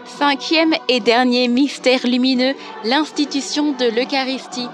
Cinquième 0.05 0.75
et 0.89 1.01
dernier 1.01 1.49
mystère 1.49 2.07
lumineux, 2.07 2.55
l'institution 2.85 3.73
de 3.73 3.87
l'Eucharistie. 3.87 4.69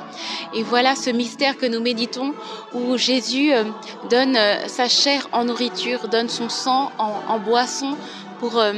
Et 0.54 0.62
voilà 0.62 0.94
ce 0.94 1.10
mystère 1.10 1.56
que 1.56 1.66
nous 1.66 1.80
méditons 1.80 2.34
où 2.74 2.96
Jésus 2.96 3.52
euh, 3.52 3.64
donne 4.10 4.36
euh, 4.36 4.66
sa 4.68 4.88
chair 4.88 5.28
en 5.32 5.44
nourriture, 5.44 6.08
donne 6.08 6.28
son 6.28 6.48
sang 6.48 6.92
en, 6.98 7.12
en 7.28 7.38
boisson 7.38 7.96
pour 8.38 8.58
euh, 8.58 8.72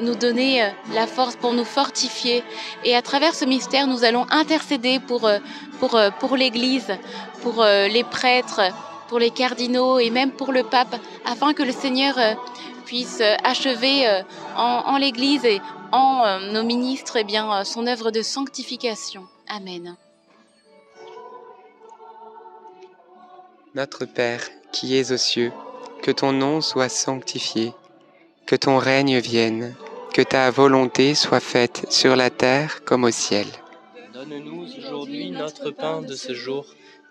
nous 0.00 0.14
donner 0.14 0.70
la 0.94 1.06
force, 1.06 1.36
pour 1.36 1.52
nous 1.52 1.64
fortifier. 1.64 2.42
Et 2.84 2.96
à 2.96 3.02
travers 3.02 3.34
ce 3.34 3.44
mystère, 3.44 3.86
nous 3.86 4.02
allons 4.02 4.26
intercéder 4.30 4.98
pour, 4.98 5.30
pour, 5.78 6.00
pour 6.18 6.36
l'Église, 6.36 6.88
pour 7.42 7.62
les 7.64 8.02
prêtres, 8.02 8.62
pour 9.10 9.18
les 9.18 9.32
cardinaux 9.32 9.98
et 9.98 10.08
même 10.08 10.30
pour 10.30 10.52
le 10.52 10.62
pape, 10.62 10.94
afin 11.24 11.52
que 11.52 11.64
le 11.64 11.72
Seigneur 11.72 12.16
euh, 12.16 12.34
puisse 12.86 13.20
euh, 13.20 13.34
achever 13.42 14.06
euh, 14.06 14.22
en, 14.56 14.82
en 14.86 14.96
l'Église 14.98 15.44
et 15.44 15.60
en 15.90 16.38
nos 16.52 16.62
ministres 16.62 17.16
eh 17.16 17.24
bien, 17.24 17.64
son 17.64 17.88
œuvre 17.88 18.12
de 18.12 18.22
sanctification. 18.22 19.24
Amen. 19.48 19.96
Notre 23.74 24.04
Père, 24.04 24.42
qui 24.70 24.96
es 24.96 25.10
aux 25.10 25.16
cieux, 25.16 25.52
que 26.02 26.12
ton 26.12 26.30
nom 26.30 26.60
soit 26.60 26.88
sanctifié, 26.88 27.72
que 28.46 28.54
ton 28.54 28.78
règne 28.78 29.18
vienne, 29.18 29.74
que 30.14 30.22
ta 30.22 30.48
volonté 30.52 31.16
soit 31.16 31.40
faite 31.40 31.84
sur 31.90 32.14
la 32.14 32.30
terre 32.30 32.84
comme 32.84 33.02
au 33.02 33.10
ciel. 33.10 33.48
Donne-nous 34.14 34.68
aujourd'hui 34.78 35.32
notre 35.32 35.72
pain 35.72 36.00
de 36.00 36.14
ce 36.14 36.32
jour. 36.32 36.64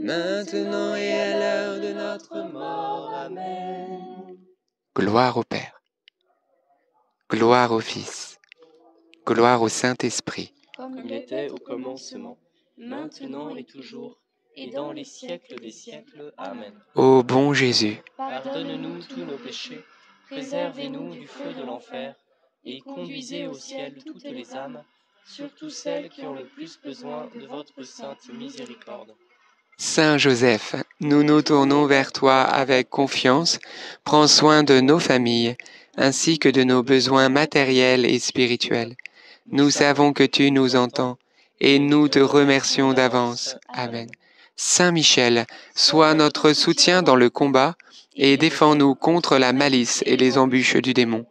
maintenant 0.00 0.94
et 0.94 1.12
à 1.12 1.38
l'heure 1.38 1.80
de 1.80 1.92
notre 1.92 2.42
mort. 2.52 3.12
Amen. 3.14 4.36
Gloire 4.94 5.36
au 5.36 5.42
Père, 5.44 5.80
gloire 7.30 7.72
au 7.72 7.80
Fils, 7.80 8.38
gloire 9.26 9.62
au 9.62 9.68
Saint-Esprit, 9.68 10.54
Comme 10.76 11.00
il 11.04 11.12
était 11.12 11.50
au 11.50 11.56
commencement, 11.56 12.38
maintenant 12.76 13.54
et 13.54 13.64
toujours, 13.64 14.18
et 14.56 14.70
dans 14.70 14.92
les 14.92 15.04
siècles 15.04 15.60
des 15.60 15.70
siècles. 15.70 16.32
Amen. 16.36 16.74
Ô 16.94 17.22
bon 17.22 17.52
Jésus, 17.52 17.98
Pardonne-nous 18.16 19.02
tous 19.02 19.24
nos 19.24 19.38
péchés, 19.38 19.84
préservez-nous 20.30 21.10
du 21.10 21.26
feu 21.26 21.52
de 21.54 21.62
l'enfer, 21.62 22.14
et 22.64 22.80
conduisez 22.80 23.46
au 23.46 23.54
ciel 23.54 24.02
toutes 24.04 24.24
les 24.24 24.54
âmes, 24.54 24.82
surtout 25.24 25.70
celles 25.70 26.08
qui 26.08 26.22
ont 26.22 26.34
le 26.34 26.46
plus 26.46 26.80
besoin 26.80 27.28
de 27.34 27.46
votre 27.46 27.82
sainte 27.82 28.28
miséricorde. 28.32 29.14
Saint 29.80 30.18
Joseph, 30.18 30.74
nous 30.98 31.22
nous 31.22 31.40
tournons 31.40 31.86
vers 31.86 32.10
toi 32.10 32.40
avec 32.40 32.90
confiance. 32.90 33.60
Prends 34.02 34.26
soin 34.26 34.64
de 34.64 34.80
nos 34.80 34.98
familles, 34.98 35.56
ainsi 35.96 36.40
que 36.40 36.48
de 36.48 36.64
nos 36.64 36.82
besoins 36.82 37.28
matériels 37.28 38.04
et 38.04 38.18
spirituels. 38.18 38.96
Nous 39.52 39.70
savons 39.70 40.12
que 40.12 40.24
tu 40.24 40.50
nous 40.50 40.74
entends, 40.74 41.16
et 41.60 41.78
nous 41.78 42.08
te 42.08 42.18
remercions 42.18 42.92
d'avance. 42.92 43.56
Amen. 43.72 44.08
Saint 44.56 44.90
Michel, 44.90 45.46
sois 45.76 46.14
notre 46.14 46.54
soutien 46.54 47.02
dans 47.04 47.14
le 47.14 47.30
combat, 47.30 47.76
et 48.16 48.36
défends-nous 48.36 48.96
contre 48.96 49.38
la 49.38 49.52
malice 49.52 50.02
et 50.06 50.16
les 50.16 50.38
embûches 50.38 50.78
du 50.78 50.92
démon. 50.92 51.24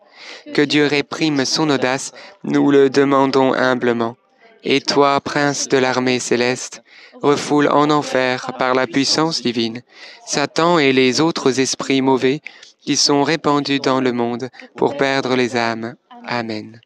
Que 0.54 0.62
Dieu 0.62 0.86
réprime 0.86 1.44
son 1.44 1.70
audace, 1.70 2.14
nous 2.46 2.72
le 2.72 2.90
demandons 2.90 3.54
humblement. 3.54 4.16
Et 4.64 4.80
toi, 4.80 5.20
prince 5.20 5.68
de 5.68 5.78
l'armée 5.78 6.20
céleste, 6.20 6.82
refoule 7.22 7.68
en 7.70 7.90
enfer 7.90 8.52
par 8.58 8.74
la 8.74 8.88
puissance 8.88 9.42
divine 9.42 9.82
Satan 10.26 10.80
et 10.80 10.94
les 10.94 11.22
autres 11.22 11.60
esprits 11.60 12.02
mauvais 12.02 12.42
qui 12.82 12.96
sont 12.96 13.24
répandus 13.24 13.80
dans 13.80 14.02
le 14.02 14.14
monde 14.14 14.50
pour 14.76 14.98
perdre 14.98 15.36
les 15.36 15.56
âmes. 15.56 15.96
Amen. 16.26 16.80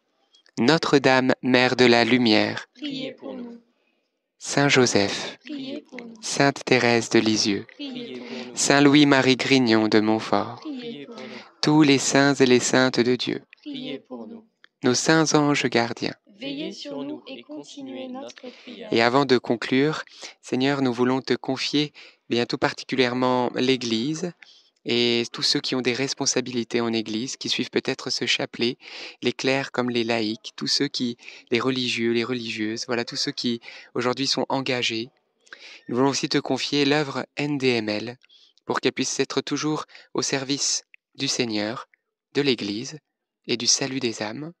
Notre-Dame, 0.58 1.32
Mère 1.42 1.76
de 1.76 1.84
la 1.86 2.04
Lumière, 2.04 2.66
Priez 2.74 3.12
pour 3.12 3.34
nous. 3.34 3.58
Saint 4.38 4.68
Joseph, 4.68 5.38
Priez 5.44 5.84
pour 5.88 5.98
nous. 6.00 6.14
Sainte 6.20 6.64
Thérèse 6.64 7.08
de 7.10 7.18
Lisieux, 7.20 7.66
Priez 7.74 8.18
pour 8.18 8.26
nous. 8.26 8.56
Saint 8.56 8.80
Louis-Marie 8.80 9.36
Grignon 9.36 9.88
de 9.88 10.00
Montfort, 10.00 10.60
Priez 10.60 11.06
pour 11.06 11.16
nous. 11.16 11.22
tous 11.62 11.82
les 11.82 11.98
saints 11.98 12.34
et 12.34 12.46
les 12.46 12.60
saintes 12.60 13.00
de 13.00 13.14
Dieu, 13.16 13.42
Priez 13.62 13.98
pour 14.00 14.26
nous. 14.26 14.44
nos 14.84 14.94
saints 14.94 15.34
anges 15.34 15.66
gardiens. 15.66 16.14
Veillez 16.42 16.72
sur 16.72 17.04
nous 17.04 17.22
et 17.28 17.40
continuez 17.44 18.08
notre 18.08 18.50
prière. 18.62 18.92
Et 18.92 19.00
avant 19.00 19.26
de 19.26 19.38
conclure, 19.38 20.02
Seigneur, 20.40 20.82
nous 20.82 20.92
voulons 20.92 21.20
te 21.20 21.34
confier 21.34 21.92
bien 22.28 22.46
tout 22.46 22.58
particulièrement 22.58 23.52
l'Église 23.54 24.32
et 24.84 25.22
tous 25.32 25.42
ceux 25.42 25.60
qui 25.60 25.76
ont 25.76 25.82
des 25.82 25.92
responsabilités 25.92 26.80
en 26.80 26.92
Église, 26.92 27.36
qui 27.36 27.48
suivent 27.48 27.70
peut-être 27.70 28.10
ce 28.10 28.26
chapelet, 28.26 28.76
les 29.22 29.32
clercs 29.32 29.70
comme 29.70 29.88
les 29.88 30.02
laïcs, 30.02 30.50
tous 30.56 30.66
ceux 30.66 30.88
qui, 30.88 31.16
les 31.52 31.60
religieux, 31.60 32.10
les 32.10 32.24
religieuses, 32.24 32.86
voilà, 32.88 33.04
tous 33.04 33.14
ceux 33.14 33.30
qui 33.30 33.60
aujourd'hui 33.94 34.26
sont 34.26 34.46
engagés. 34.48 35.10
Nous 35.88 35.94
voulons 35.94 36.08
aussi 36.08 36.28
te 36.28 36.38
confier 36.38 36.84
l'œuvre 36.84 37.24
NDML 37.38 38.18
pour 38.64 38.80
qu'elle 38.80 38.90
puisse 38.90 39.20
être 39.20 39.42
toujours 39.42 39.84
au 40.12 40.22
service 40.22 40.82
du 41.14 41.28
Seigneur, 41.28 41.86
de 42.34 42.42
l'Église 42.42 42.98
et 43.46 43.56
du 43.56 43.68
salut 43.68 44.00
des 44.00 44.22
âmes. 44.22 44.52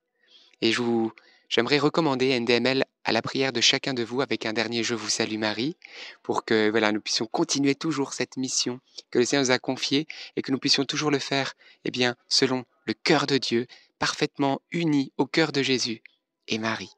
Et 0.60 0.70
je 0.70 0.80
vous, 0.80 1.12
J'aimerais 1.52 1.78
recommander 1.78 2.40
NDML 2.40 2.82
à 3.04 3.12
la 3.12 3.20
prière 3.20 3.52
de 3.52 3.60
chacun 3.60 3.92
de 3.92 4.02
vous 4.02 4.22
avec 4.22 4.46
un 4.46 4.54
dernier 4.54 4.82
Je 4.82 4.94
vous 4.94 5.10
salue 5.10 5.36
Marie, 5.36 5.76
pour 6.22 6.46
que 6.46 6.70
voilà, 6.70 6.92
nous 6.92 7.00
puissions 7.02 7.26
continuer 7.26 7.74
toujours 7.74 8.14
cette 8.14 8.38
mission 8.38 8.80
que 9.10 9.18
le 9.18 9.26
Seigneur 9.26 9.44
nous 9.44 9.50
a 9.50 9.58
confiée 9.58 10.06
et 10.36 10.40
que 10.40 10.50
nous 10.50 10.56
puissions 10.56 10.86
toujours 10.86 11.10
le 11.10 11.18
faire 11.18 11.52
eh 11.84 11.90
bien, 11.90 12.16
selon 12.26 12.64
le 12.86 12.94
cœur 12.94 13.26
de 13.26 13.36
Dieu, 13.36 13.66
parfaitement 13.98 14.62
unis 14.70 15.12
au 15.18 15.26
cœur 15.26 15.52
de 15.52 15.60
Jésus 15.60 16.00
et 16.48 16.56
Marie. 16.56 16.94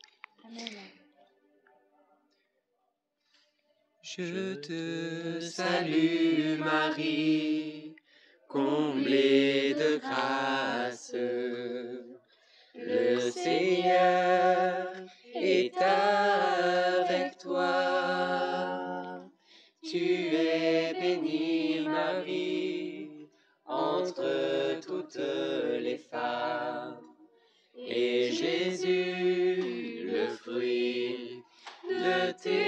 Je 4.05 4.55
te 4.55 5.41
salue 5.41 6.61
Marie, 6.61 7.97
comblée 8.47 9.75
de 9.75 9.97
grâce. 9.97 11.13
Le 12.87 13.19
Seigneur 13.31 14.93
est 15.35 15.75
avec 15.81 17.39
toi. 17.39 19.23
Tu 19.83 20.35
es 20.35 20.93
bénie, 21.01 21.81
Marie, 21.87 23.29
entre 23.65 24.81
toutes 24.87 25.19
les 25.81 25.97
femmes. 25.97 27.01
Et 27.75 28.31
Jésus, 28.33 30.03
le 30.05 30.29
fruit 30.29 31.43
de 31.89 32.33
tes 32.33 32.64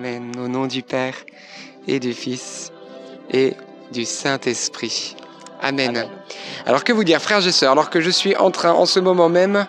Amen. 0.00 0.32
Au 0.42 0.48
nom 0.48 0.66
du 0.66 0.82
Père 0.82 1.14
et 1.86 2.00
du 2.00 2.14
Fils 2.14 2.72
et 3.30 3.52
du 3.92 4.06
Saint-Esprit. 4.06 5.14
Amen. 5.60 6.08
Alors 6.64 6.84
que 6.84 6.94
vous 6.94 7.04
dire, 7.04 7.20
frères 7.20 7.46
et 7.46 7.52
sœurs, 7.52 7.72
alors 7.72 7.90
que 7.90 8.00
je 8.00 8.08
suis 8.08 8.34
en 8.34 8.50
train 8.50 8.72
en 8.72 8.86
ce 8.86 8.98
moment 8.98 9.28
même 9.28 9.66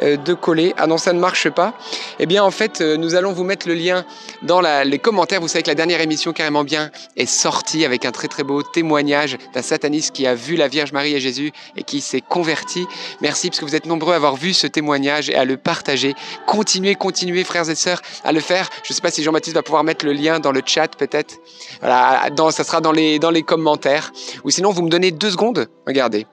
euh, 0.00 0.16
de 0.16 0.32
coller, 0.32 0.74
ah 0.76 0.86
non 0.86 0.96
ça 0.96 1.12
ne 1.12 1.18
marche 1.18 1.50
pas, 1.50 1.74
eh 2.18 2.26
bien 2.26 2.42
en 2.42 2.50
fait 2.50 2.80
euh, 2.80 2.96
nous 2.96 3.14
allons 3.14 3.32
vous 3.32 3.44
mettre 3.44 3.68
le 3.68 3.74
lien 3.74 4.04
dans 4.42 4.60
les 4.60 4.98
commentaires. 4.98 5.40
Vous 5.40 5.48
savez 5.48 5.62
que 5.62 5.68
la 5.68 5.74
dernière 5.74 6.00
émission 6.00 6.32
carrément 6.32 6.64
bien 6.64 6.90
est 7.16 7.26
sortie 7.26 7.84
avec 7.84 8.04
un 8.04 8.12
très 8.12 8.28
très 8.28 8.44
beau 8.44 8.62
témoignage 8.62 9.36
d'un 9.52 9.62
sataniste 9.62 10.14
qui 10.14 10.26
a 10.26 10.34
vu 10.34 10.56
la 10.56 10.68
Vierge 10.68 10.92
Marie 10.92 11.14
et 11.14 11.20
Jésus 11.20 11.52
et 11.76 11.82
qui 11.82 12.00
s'est 12.00 12.20
converti. 12.20 12.86
Merci 13.20 13.48
parce 13.50 13.60
que 13.60 13.64
vous 13.64 13.76
êtes 13.76 13.86
nombreux 13.86 14.12
à 14.12 14.16
avoir 14.16 14.36
vu 14.36 14.52
ce 14.52 14.66
témoignage 14.66 15.30
et 15.30 15.34
à 15.34 15.44
le 15.44 15.56
partager. 15.56 16.14
Continuez, 16.46 16.94
continuez 16.94 17.44
frères 17.44 17.68
et 17.68 17.74
sœurs 17.74 18.02
à 18.24 18.32
le 18.32 18.40
faire. 18.40 18.68
Je 18.82 18.92
ne 18.92 18.94
sais 18.94 19.02
pas 19.02 19.10
si 19.10 19.22
Jean-Baptiste 19.22 19.56
va 19.56 19.62
pouvoir 19.62 19.84
mettre 19.84 20.04
le 20.04 20.12
lien 20.12 20.40
dans 20.40 20.52
le 20.52 20.62
chat 20.64 20.94
peut-être. 20.96 21.36
Voilà, 21.80 22.30
dans, 22.30 22.50
ça 22.50 22.64
sera 22.64 22.80
dans 22.80 22.92
les, 22.92 23.18
dans 23.18 23.30
les 23.30 23.42
commentaires. 23.42 24.12
Ou 24.44 24.50
sinon 24.50 24.70
vous 24.70 24.82
me 24.82 24.90
donnez 24.90 25.10
deux 25.10 25.30
secondes. 25.30 25.68
Regardez. 25.86 26.26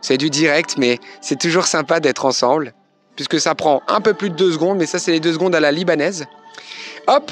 C'est 0.00 0.18
du 0.18 0.28
direct, 0.28 0.74
mais 0.76 0.98
c'est 1.22 1.38
toujours 1.38 1.64
sympa 1.64 1.98
d'être 1.98 2.26
ensemble, 2.26 2.74
puisque 3.16 3.40
ça 3.40 3.54
prend 3.54 3.82
un 3.88 4.00
peu 4.00 4.14
plus 4.14 4.30
de 4.30 4.36
deux 4.36 4.52
secondes, 4.52 4.78
mais 4.78 4.86
ça, 4.86 4.98
c'est 4.98 5.12
les 5.12 5.20
deux 5.20 5.32
secondes 5.32 5.54
à 5.54 5.60
la 5.60 5.72
libanaise. 5.72 6.26
Hop, 7.06 7.30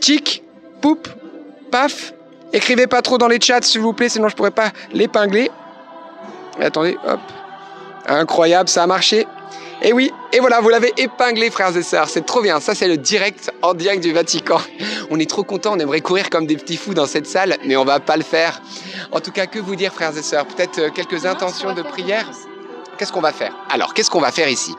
tic, 0.00 0.42
poup, 0.80 1.08
paf. 1.70 2.14
Écrivez 2.52 2.86
pas 2.86 3.02
trop 3.02 3.18
dans 3.18 3.28
les 3.28 3.40
chats, 3.40 3.62
s'il 3.62 3.80
vous 3.80 3.92
plaît, 3.92 4.08
sinon 4.08 4.28
je 4.28 4.36
pourrais 4.36 4.50
pas 4.50 4.70
l'épingler. 4.92 5.50
Attendez, 6.60 6.96
hop. 7.06 7.20
Incroyable, 8.06 8.68
ça 8.68 8.84
a 8.84 8.86
marché. 8.86 9.26
Et 9.80 9.92
oui, 9.92 10.10
et 10.32 10.40
voilà, 10.40 10.60
vous 10.60 10.70
l'avez 10.70 10.92
épinglé, 10.96 11.50
frères 11.50 11.76
et 11.76 11.82
sœurs. 11.82 12.08
C'est 12.08 12.26
trop 12.26 12.42
bien. 12.42 12.58
Ça, 12.58 12.74
c'est 12.74 12.88
le 12.88 12.96
direct 12.96 13.52
en 13.62 13.74
direct 13.74 14.02
du 14.02 14.12
Vatican. 14.12 14.58
On 15.10 15.20
est 15.20 15.30
trop 15.30 15.44
contents. 15.44 15.74
On 15.74 15.78
aimerait 15.78 16.00
courir 16.00 16.30
comme 16.30 16.46
des 16.46 16.56
petits 16.56 16.76
fous 16.76 16.94
dans 16.94 17.06
cette 17.06 17.26
salle, 17.26 17.56
mais 17.64 17.76
on 17.76 17.84
va 17.84 18.00
pas 18.00 18.16
le 18.16 18.24
faire. 18.24 18.60
En 19.12 19.20
tout 19.20 19.30
cas, 19.30 19.46
que 19.46 19.58
vous 19.58 19.76
dire, 19.76 19.92
frères 19.92 20.16
et 20.16 20.22
sœurs? 20.22 20.46
Peut-être 20.46 20.78
euh, 20.78 20.90
quelques 20.90 21.26
intentions 21.26 21.74
de 21.74 21.82
prière? 21.82 22.28
Qu'est-ce 22.98 23.12
qu'on 23.12 23.20
va 23.20 23.32
faire? 23.32 23.52
Alors, 23.70 23.94
qu'est-ce 23.94 24.10
qu'on 24.10 24.20
va 24.20 24.32
faire 24.32 24.48
ici? 24.48 24.74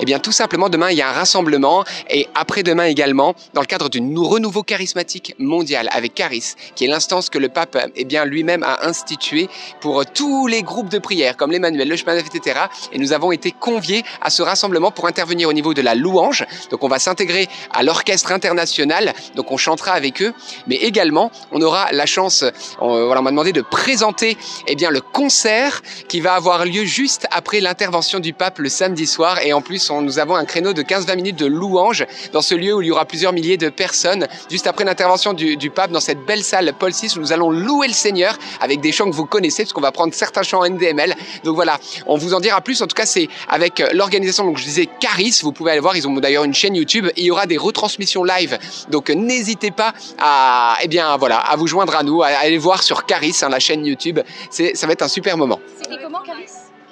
Eh 0.00 0.04
bien, 0.04 0.18
tout 0.18 0.32
simplement, 0.32 0.68
demain, 0.68 0.90
il 0.90 0.96
y 0.98 1.02
a 1.02 1.08
un 1.08 1.12
rassemblement 1.12 1.84
et 2.08 2.26
après-demain 2.34 2.86
également, 2.86 3.34
dans 3.54 3.60
le 3.60 3.66
cadre 3.68 3.88
du 3.88 4.00
nou- 4.00 4.26
renouveau 4.26 4.64
charismatique 4.64 5.36
mondial 5.38 5.88
avec 5.92 6.16
Charis, 6.18 6.54
qui 6.74 6.84
est 6.84 6.88
l'instance 6.88 7.30
que 7.30 7.38
le 7.38 7.48
pape 7.48 7.78
eh 7.94 8.04
bien, 8.04 8.24
lui-même 8.24 8.64
a 8.64 8.84
instituée 8.88 9.48
pour 9.80 10.00
euh, 10.00 10.04
tous 10.12 10.48
les 10.48 10.64
groupes 10.64 10.88
de 10.88 10.98
prière, 10.98 11.36
comme 11.36 11.52
l'Emmanuel, 11.52 11.88
le 11.88 11.94
chemin 11.94 12.16
etc. 12.16 12.58
Et 12.92 12.98
nous 12.98 13.12
avons 13.12 13.30
été 13.30 13.52
conviés 13.52 14.02
à 14.20 14.30
ce 14.30 14.42
rassemblement 14.42 14.90
pour 14.90 15.06
intervenir 15.06 15.48
au 15.48 15.52
niveau 15.52 15.72
de 15.72 15.82
la 15.82 15.94
louange. 15.94 16.44
Donc, 16.72 16.82
on 16.82 16.88
va 16.88 16.98
s'intégrer 16.98 17.46
à 17.72 17.84
l'orchestre 17.84 18.32
international, 18.32 19.14
donc 19.36 19.52
on 19.52 19.56
chantera 19.56 19.92
avec 19.92 20.22
eux, 20.22 20.34
mais 20.66 20.74
également, 20.74 21.30
on 21.52 21.62
aura 21.62 21.92
la 21.92 22.06
chance, 22.06 22.44
on, 22.80 23.06
voilà, 23.06 23.20
on 23.20 23.24
m'a 23.24 23.30
demandé 23.30 23.52
de 23.52 23.62
présenter 23.62 24.36
eh 24.66 24.74
bien, 24.74 24.90
le 24.90 25.00
concert 25.00 25.82
qui 26.08 26.20
va 26.20 26.34
avoir 26.34 26.64
lieu 26.64 26.84
juste 26.84 27.28
après 27.30 27.59
l'intervention 27.60 28.18
du 28.18 28.32
pape 28.32 28.58
le 28.58 28.68
samedi 28.68 29.06
soir. 29.06 29.38
Et 29.42 29.52
en 29.52 29.60
plus, 29.60 29.90
nous 29.90 30.18
avons 30.18 30.34
un 30.34 30.44
créneau 30.44 30.72
de 30.72 30.82
15-20 30.82 31.16
minutes 31.16 31.36
de 31.36 31.46
louange 31.46 32.06
dans 32.32 32.42
ce 32.42 32.54
lieu 32.54 32.74
où 32.74 32.82
il 32.82 32.88
y 32.88 32.90
aura 32.90 33.04
plusieurs 33.04 33.32
milliers 33.32 33.56
de 33.56 33.68
personnes 33.68 34.26
juste 34.50 34.66
après 34.66 34.84
l'intervention 34.84 35.32
du, 35.32 35.70
pape 35.70 35.92
dans 35.92 36.00
cette 36.00 36.24
belle 36.24 36.42
salle 36.42 36.72
Paul 36.78 36.90
VI 36.90 37.12
où 37.16 37.20
nous 37.20 37.32
allons 37.32 37.50
louer 37.50 37.86
le 37.86 37.94
Seigneur 37.94 38.36
avec 38.60 38.80
des 38.80 38.92
chants 38.92 39.08
que 39.08 39.14
vous 39.14 39.26
connaissez 39.26 39.62
parce 39.62 39.72
qu'on 39.72 39.80
va 39.80 39.92
prendre 39.92 40.12
certains 40.14 40.42
chants 40.42 40.64
NDML. 40.64 41.14
Donc 41.44 41.54
voilà, 41.54 41.78
on 42.06 42.16
vous 42.16 42.34
en 42.34 42.40
dira 42.40 42.60
plus. 42.60 42.82
En 42.82 42.86
tout 42.86 42.96
cas, 42.96 43.06
c'est 43.06 43.28
avec 43.48 43.82
l'organisation, 43.92 44.44
donc 44.44 44.58
je 44.58 44.64
disais 44.64 44.88
Caris, 45.00 45.38
vous 45.42 45.52
pouvez 45.52 45.72
aller 45.72 45.80
voir, 45.80 45.96
ils 45.96 46.08
ont 46.08 46.14
d'ailleurs 46.14 46.44
une 46.44 46.54
chaîne 46.54 46.74
YouTube 46.74 47.06
il 47.16 47.24
y 47.24 47.30
aura 47.30 47.46
des 47.46 47.58
retransmissions 47.58 48.24
live. 48.24 48.58
Donc 48.88 49.10
n'hésitez 49.10 49.70
pas 49.70 49.92
à, 50.18 50.76
eh 50.82 50.88
bien, 50.88 51.16
voilà, 51.16 51.38
à 51.38 51.56
vous 51.56 51.66
joindre 51.66 51.94
à 51.94 52.02
nous, 52.02 52.22
à 52.22 52.28
aller 52.28 52.58
voir 52.58 52.82
sur 52.82 53.06
Caris, 53.06 53.36
hein, 53.42 53.48
la 53.48 53.60
chaîne 53.60 53.84
YouTube. 53.84 54.20
Ça 54.50 54.86
va 54.86 54.92
être 54.92 55.02
un 55.02 55.08
super 55.08 55.36
moment. 55.36 55.60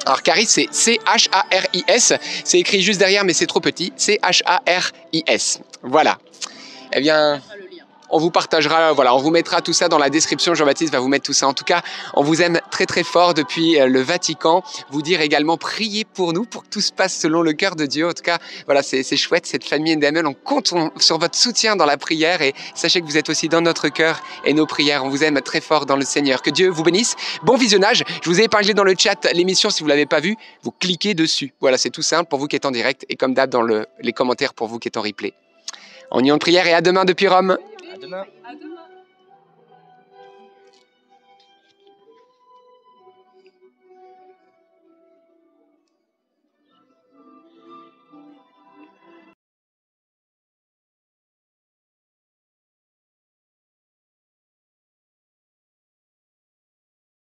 Alors 0.07 0.23
Caris, 0.23 0.47
c'est 0.47 0.69
C-H-A-R-I-S. 0.71 2.15
C'est 2.45 2.59
écrit 2.59 2.81
juste 2.83 2.99
derrière, 2.99 3.25
mais 3.25 3.35
c'est 3.35 3.47
trop 3.47 3.61
petit. 3.61 3.93
C-H-A-R-I-S. 3.97 5.61
Voilà. 5.83 6.19
Eh 6.93 7.01
bien, 7.01 7.41
on 8.11 8.19
vous 8.19 8.31
partagera, 8.31 8.93
voilà, 8.93 9.15
on 9.15 9.19
vous 9.19 9.31
mettra 9.31 9.61
tout 9.61 9.73
ça 9.73 9.89
dans 9.89 9.99
la 9.99 10.11
description. 10.11 10.55
Jean-Baptiste 10.55 10.93
va 10.93 11.01
vous 11.01 11.09
mettre 11.09 11.27
tout 11.27 11.33
ça. 11.33 11.47
En 11.47 11.53
tout 11.55 11.65
cas, 11.65 11.83
on 12.15 12.23
vous 12.23 12.41
aime 12.43 12.61
très 12.71 12.87
très 12.87 13.03
fort 13.05 13.35
depuis 13.35 13.79
euh, 13.81 13.87
le 13.87 14.01
Vatican. 14.01 14.63
Vous 14.91 15.03
dire 15.03 15.21
également, 15.21 15.57
priez 15.57 16.05
pour 16.05 16.33
nous, 16.33 16.45
pour 16.45 16.65
que 16.65 16.69
tout 16.69 16.81
se 16.81 16.93
passe 16.93 17.15
selon 17.19 17.43
le 17.43 17.53
cœur 17.53 17.77
de 17.77 17.87
Dieu. 17.87 18.09
En 18.09 18.13
tout 18.13 18.23
cas, 18.23 18.39
voilà, 18.67 18.83
c'est 18.83 19.03
chouette 19.17 19.47
cette 19.47 19.65
famille 19.65 19.95
NDML. 19.97 20.27
On 20.27 20.35
compte 20.35 20.73
on- 20.73 20.91
sur 20.99 21.19
votre 21.19 21.37
soutien 21.37 21.77
dans 21.77 21.87
la 21.87 21.97
prière 21.97 22.43
et 22.43 22.55
sachez 22.75 23.01
que 23.01 23.07
vous 23.07 23.17
êtes 23.19 23.29
aussi 23.29 23.49
dans 23.49 23.61
notre 23.61 23.89
cœur 23.89 24.21
et 24.45 24.55
nos 24.55 24.67
prières. 24.67 25.05
On 25.05 25.09
vous 25.09 25.25
aime 25.25 25.41
très 25.43 25.61
fort 25.61 25.87
dans 25.87 25.97
le 25.97 26.05
Seigneur. 26.05 26.43
Que 26.43 26.51
Dieu 26.51 26.69
vous 26.71 26.83
bénisse. 26.83 27.17
Bon 27.43 27.57
visionnage. 27.57 28.05
Je 28.23 28.31
vous 28.31 28.41
ai 28.41 28.45
épinglé 28.45 28.75
dans 28.75 28.85
le 28.85 28.95
chat 28.99 29.27
l'émission. 29.33 29.71
Si 29.71 29.83
vous 29.83 29.89
l'avez 29.89 30.07
pas 30.07 30.21
vue, 30.21 30.37
vous 30.63 30.71
cliquez 30.71 31.15
dessus. 31.15 31.53
Voilà, 31.61 31.77
c'est 31.79 31.91
tout 31.91 32.03
simple 32.03 32.29
pour 32.29 32.39
vous 32.39 32.47
qui 32.47 32.57
êtes 32.57 32.65
en 32.67 32.71
direct 32.71 33.05
et 33.09 33.17
comme 33.17 33.35
d'hab 33.35 33.51
dans 33.51 33.63
le- 33.63 33.87
les 34.01 34.13
commentaires 34.13 34.55
pour 34.55 34.67
vous 34.69 34.79
qui 34.79 34.89
êtes 34.89 34.97
en 34.97 35.03
replay. 35.03 35.33
En 36.11 36.21
union 36.21 36.37
de 36.37 36.41
prière 36.41 36.67
et 36.67 36.73
à 36.73 36.81
demain 36.81 37.05
depuis 37.05 37.29
Rome. 37.29 37.59
No. 38.09 38.25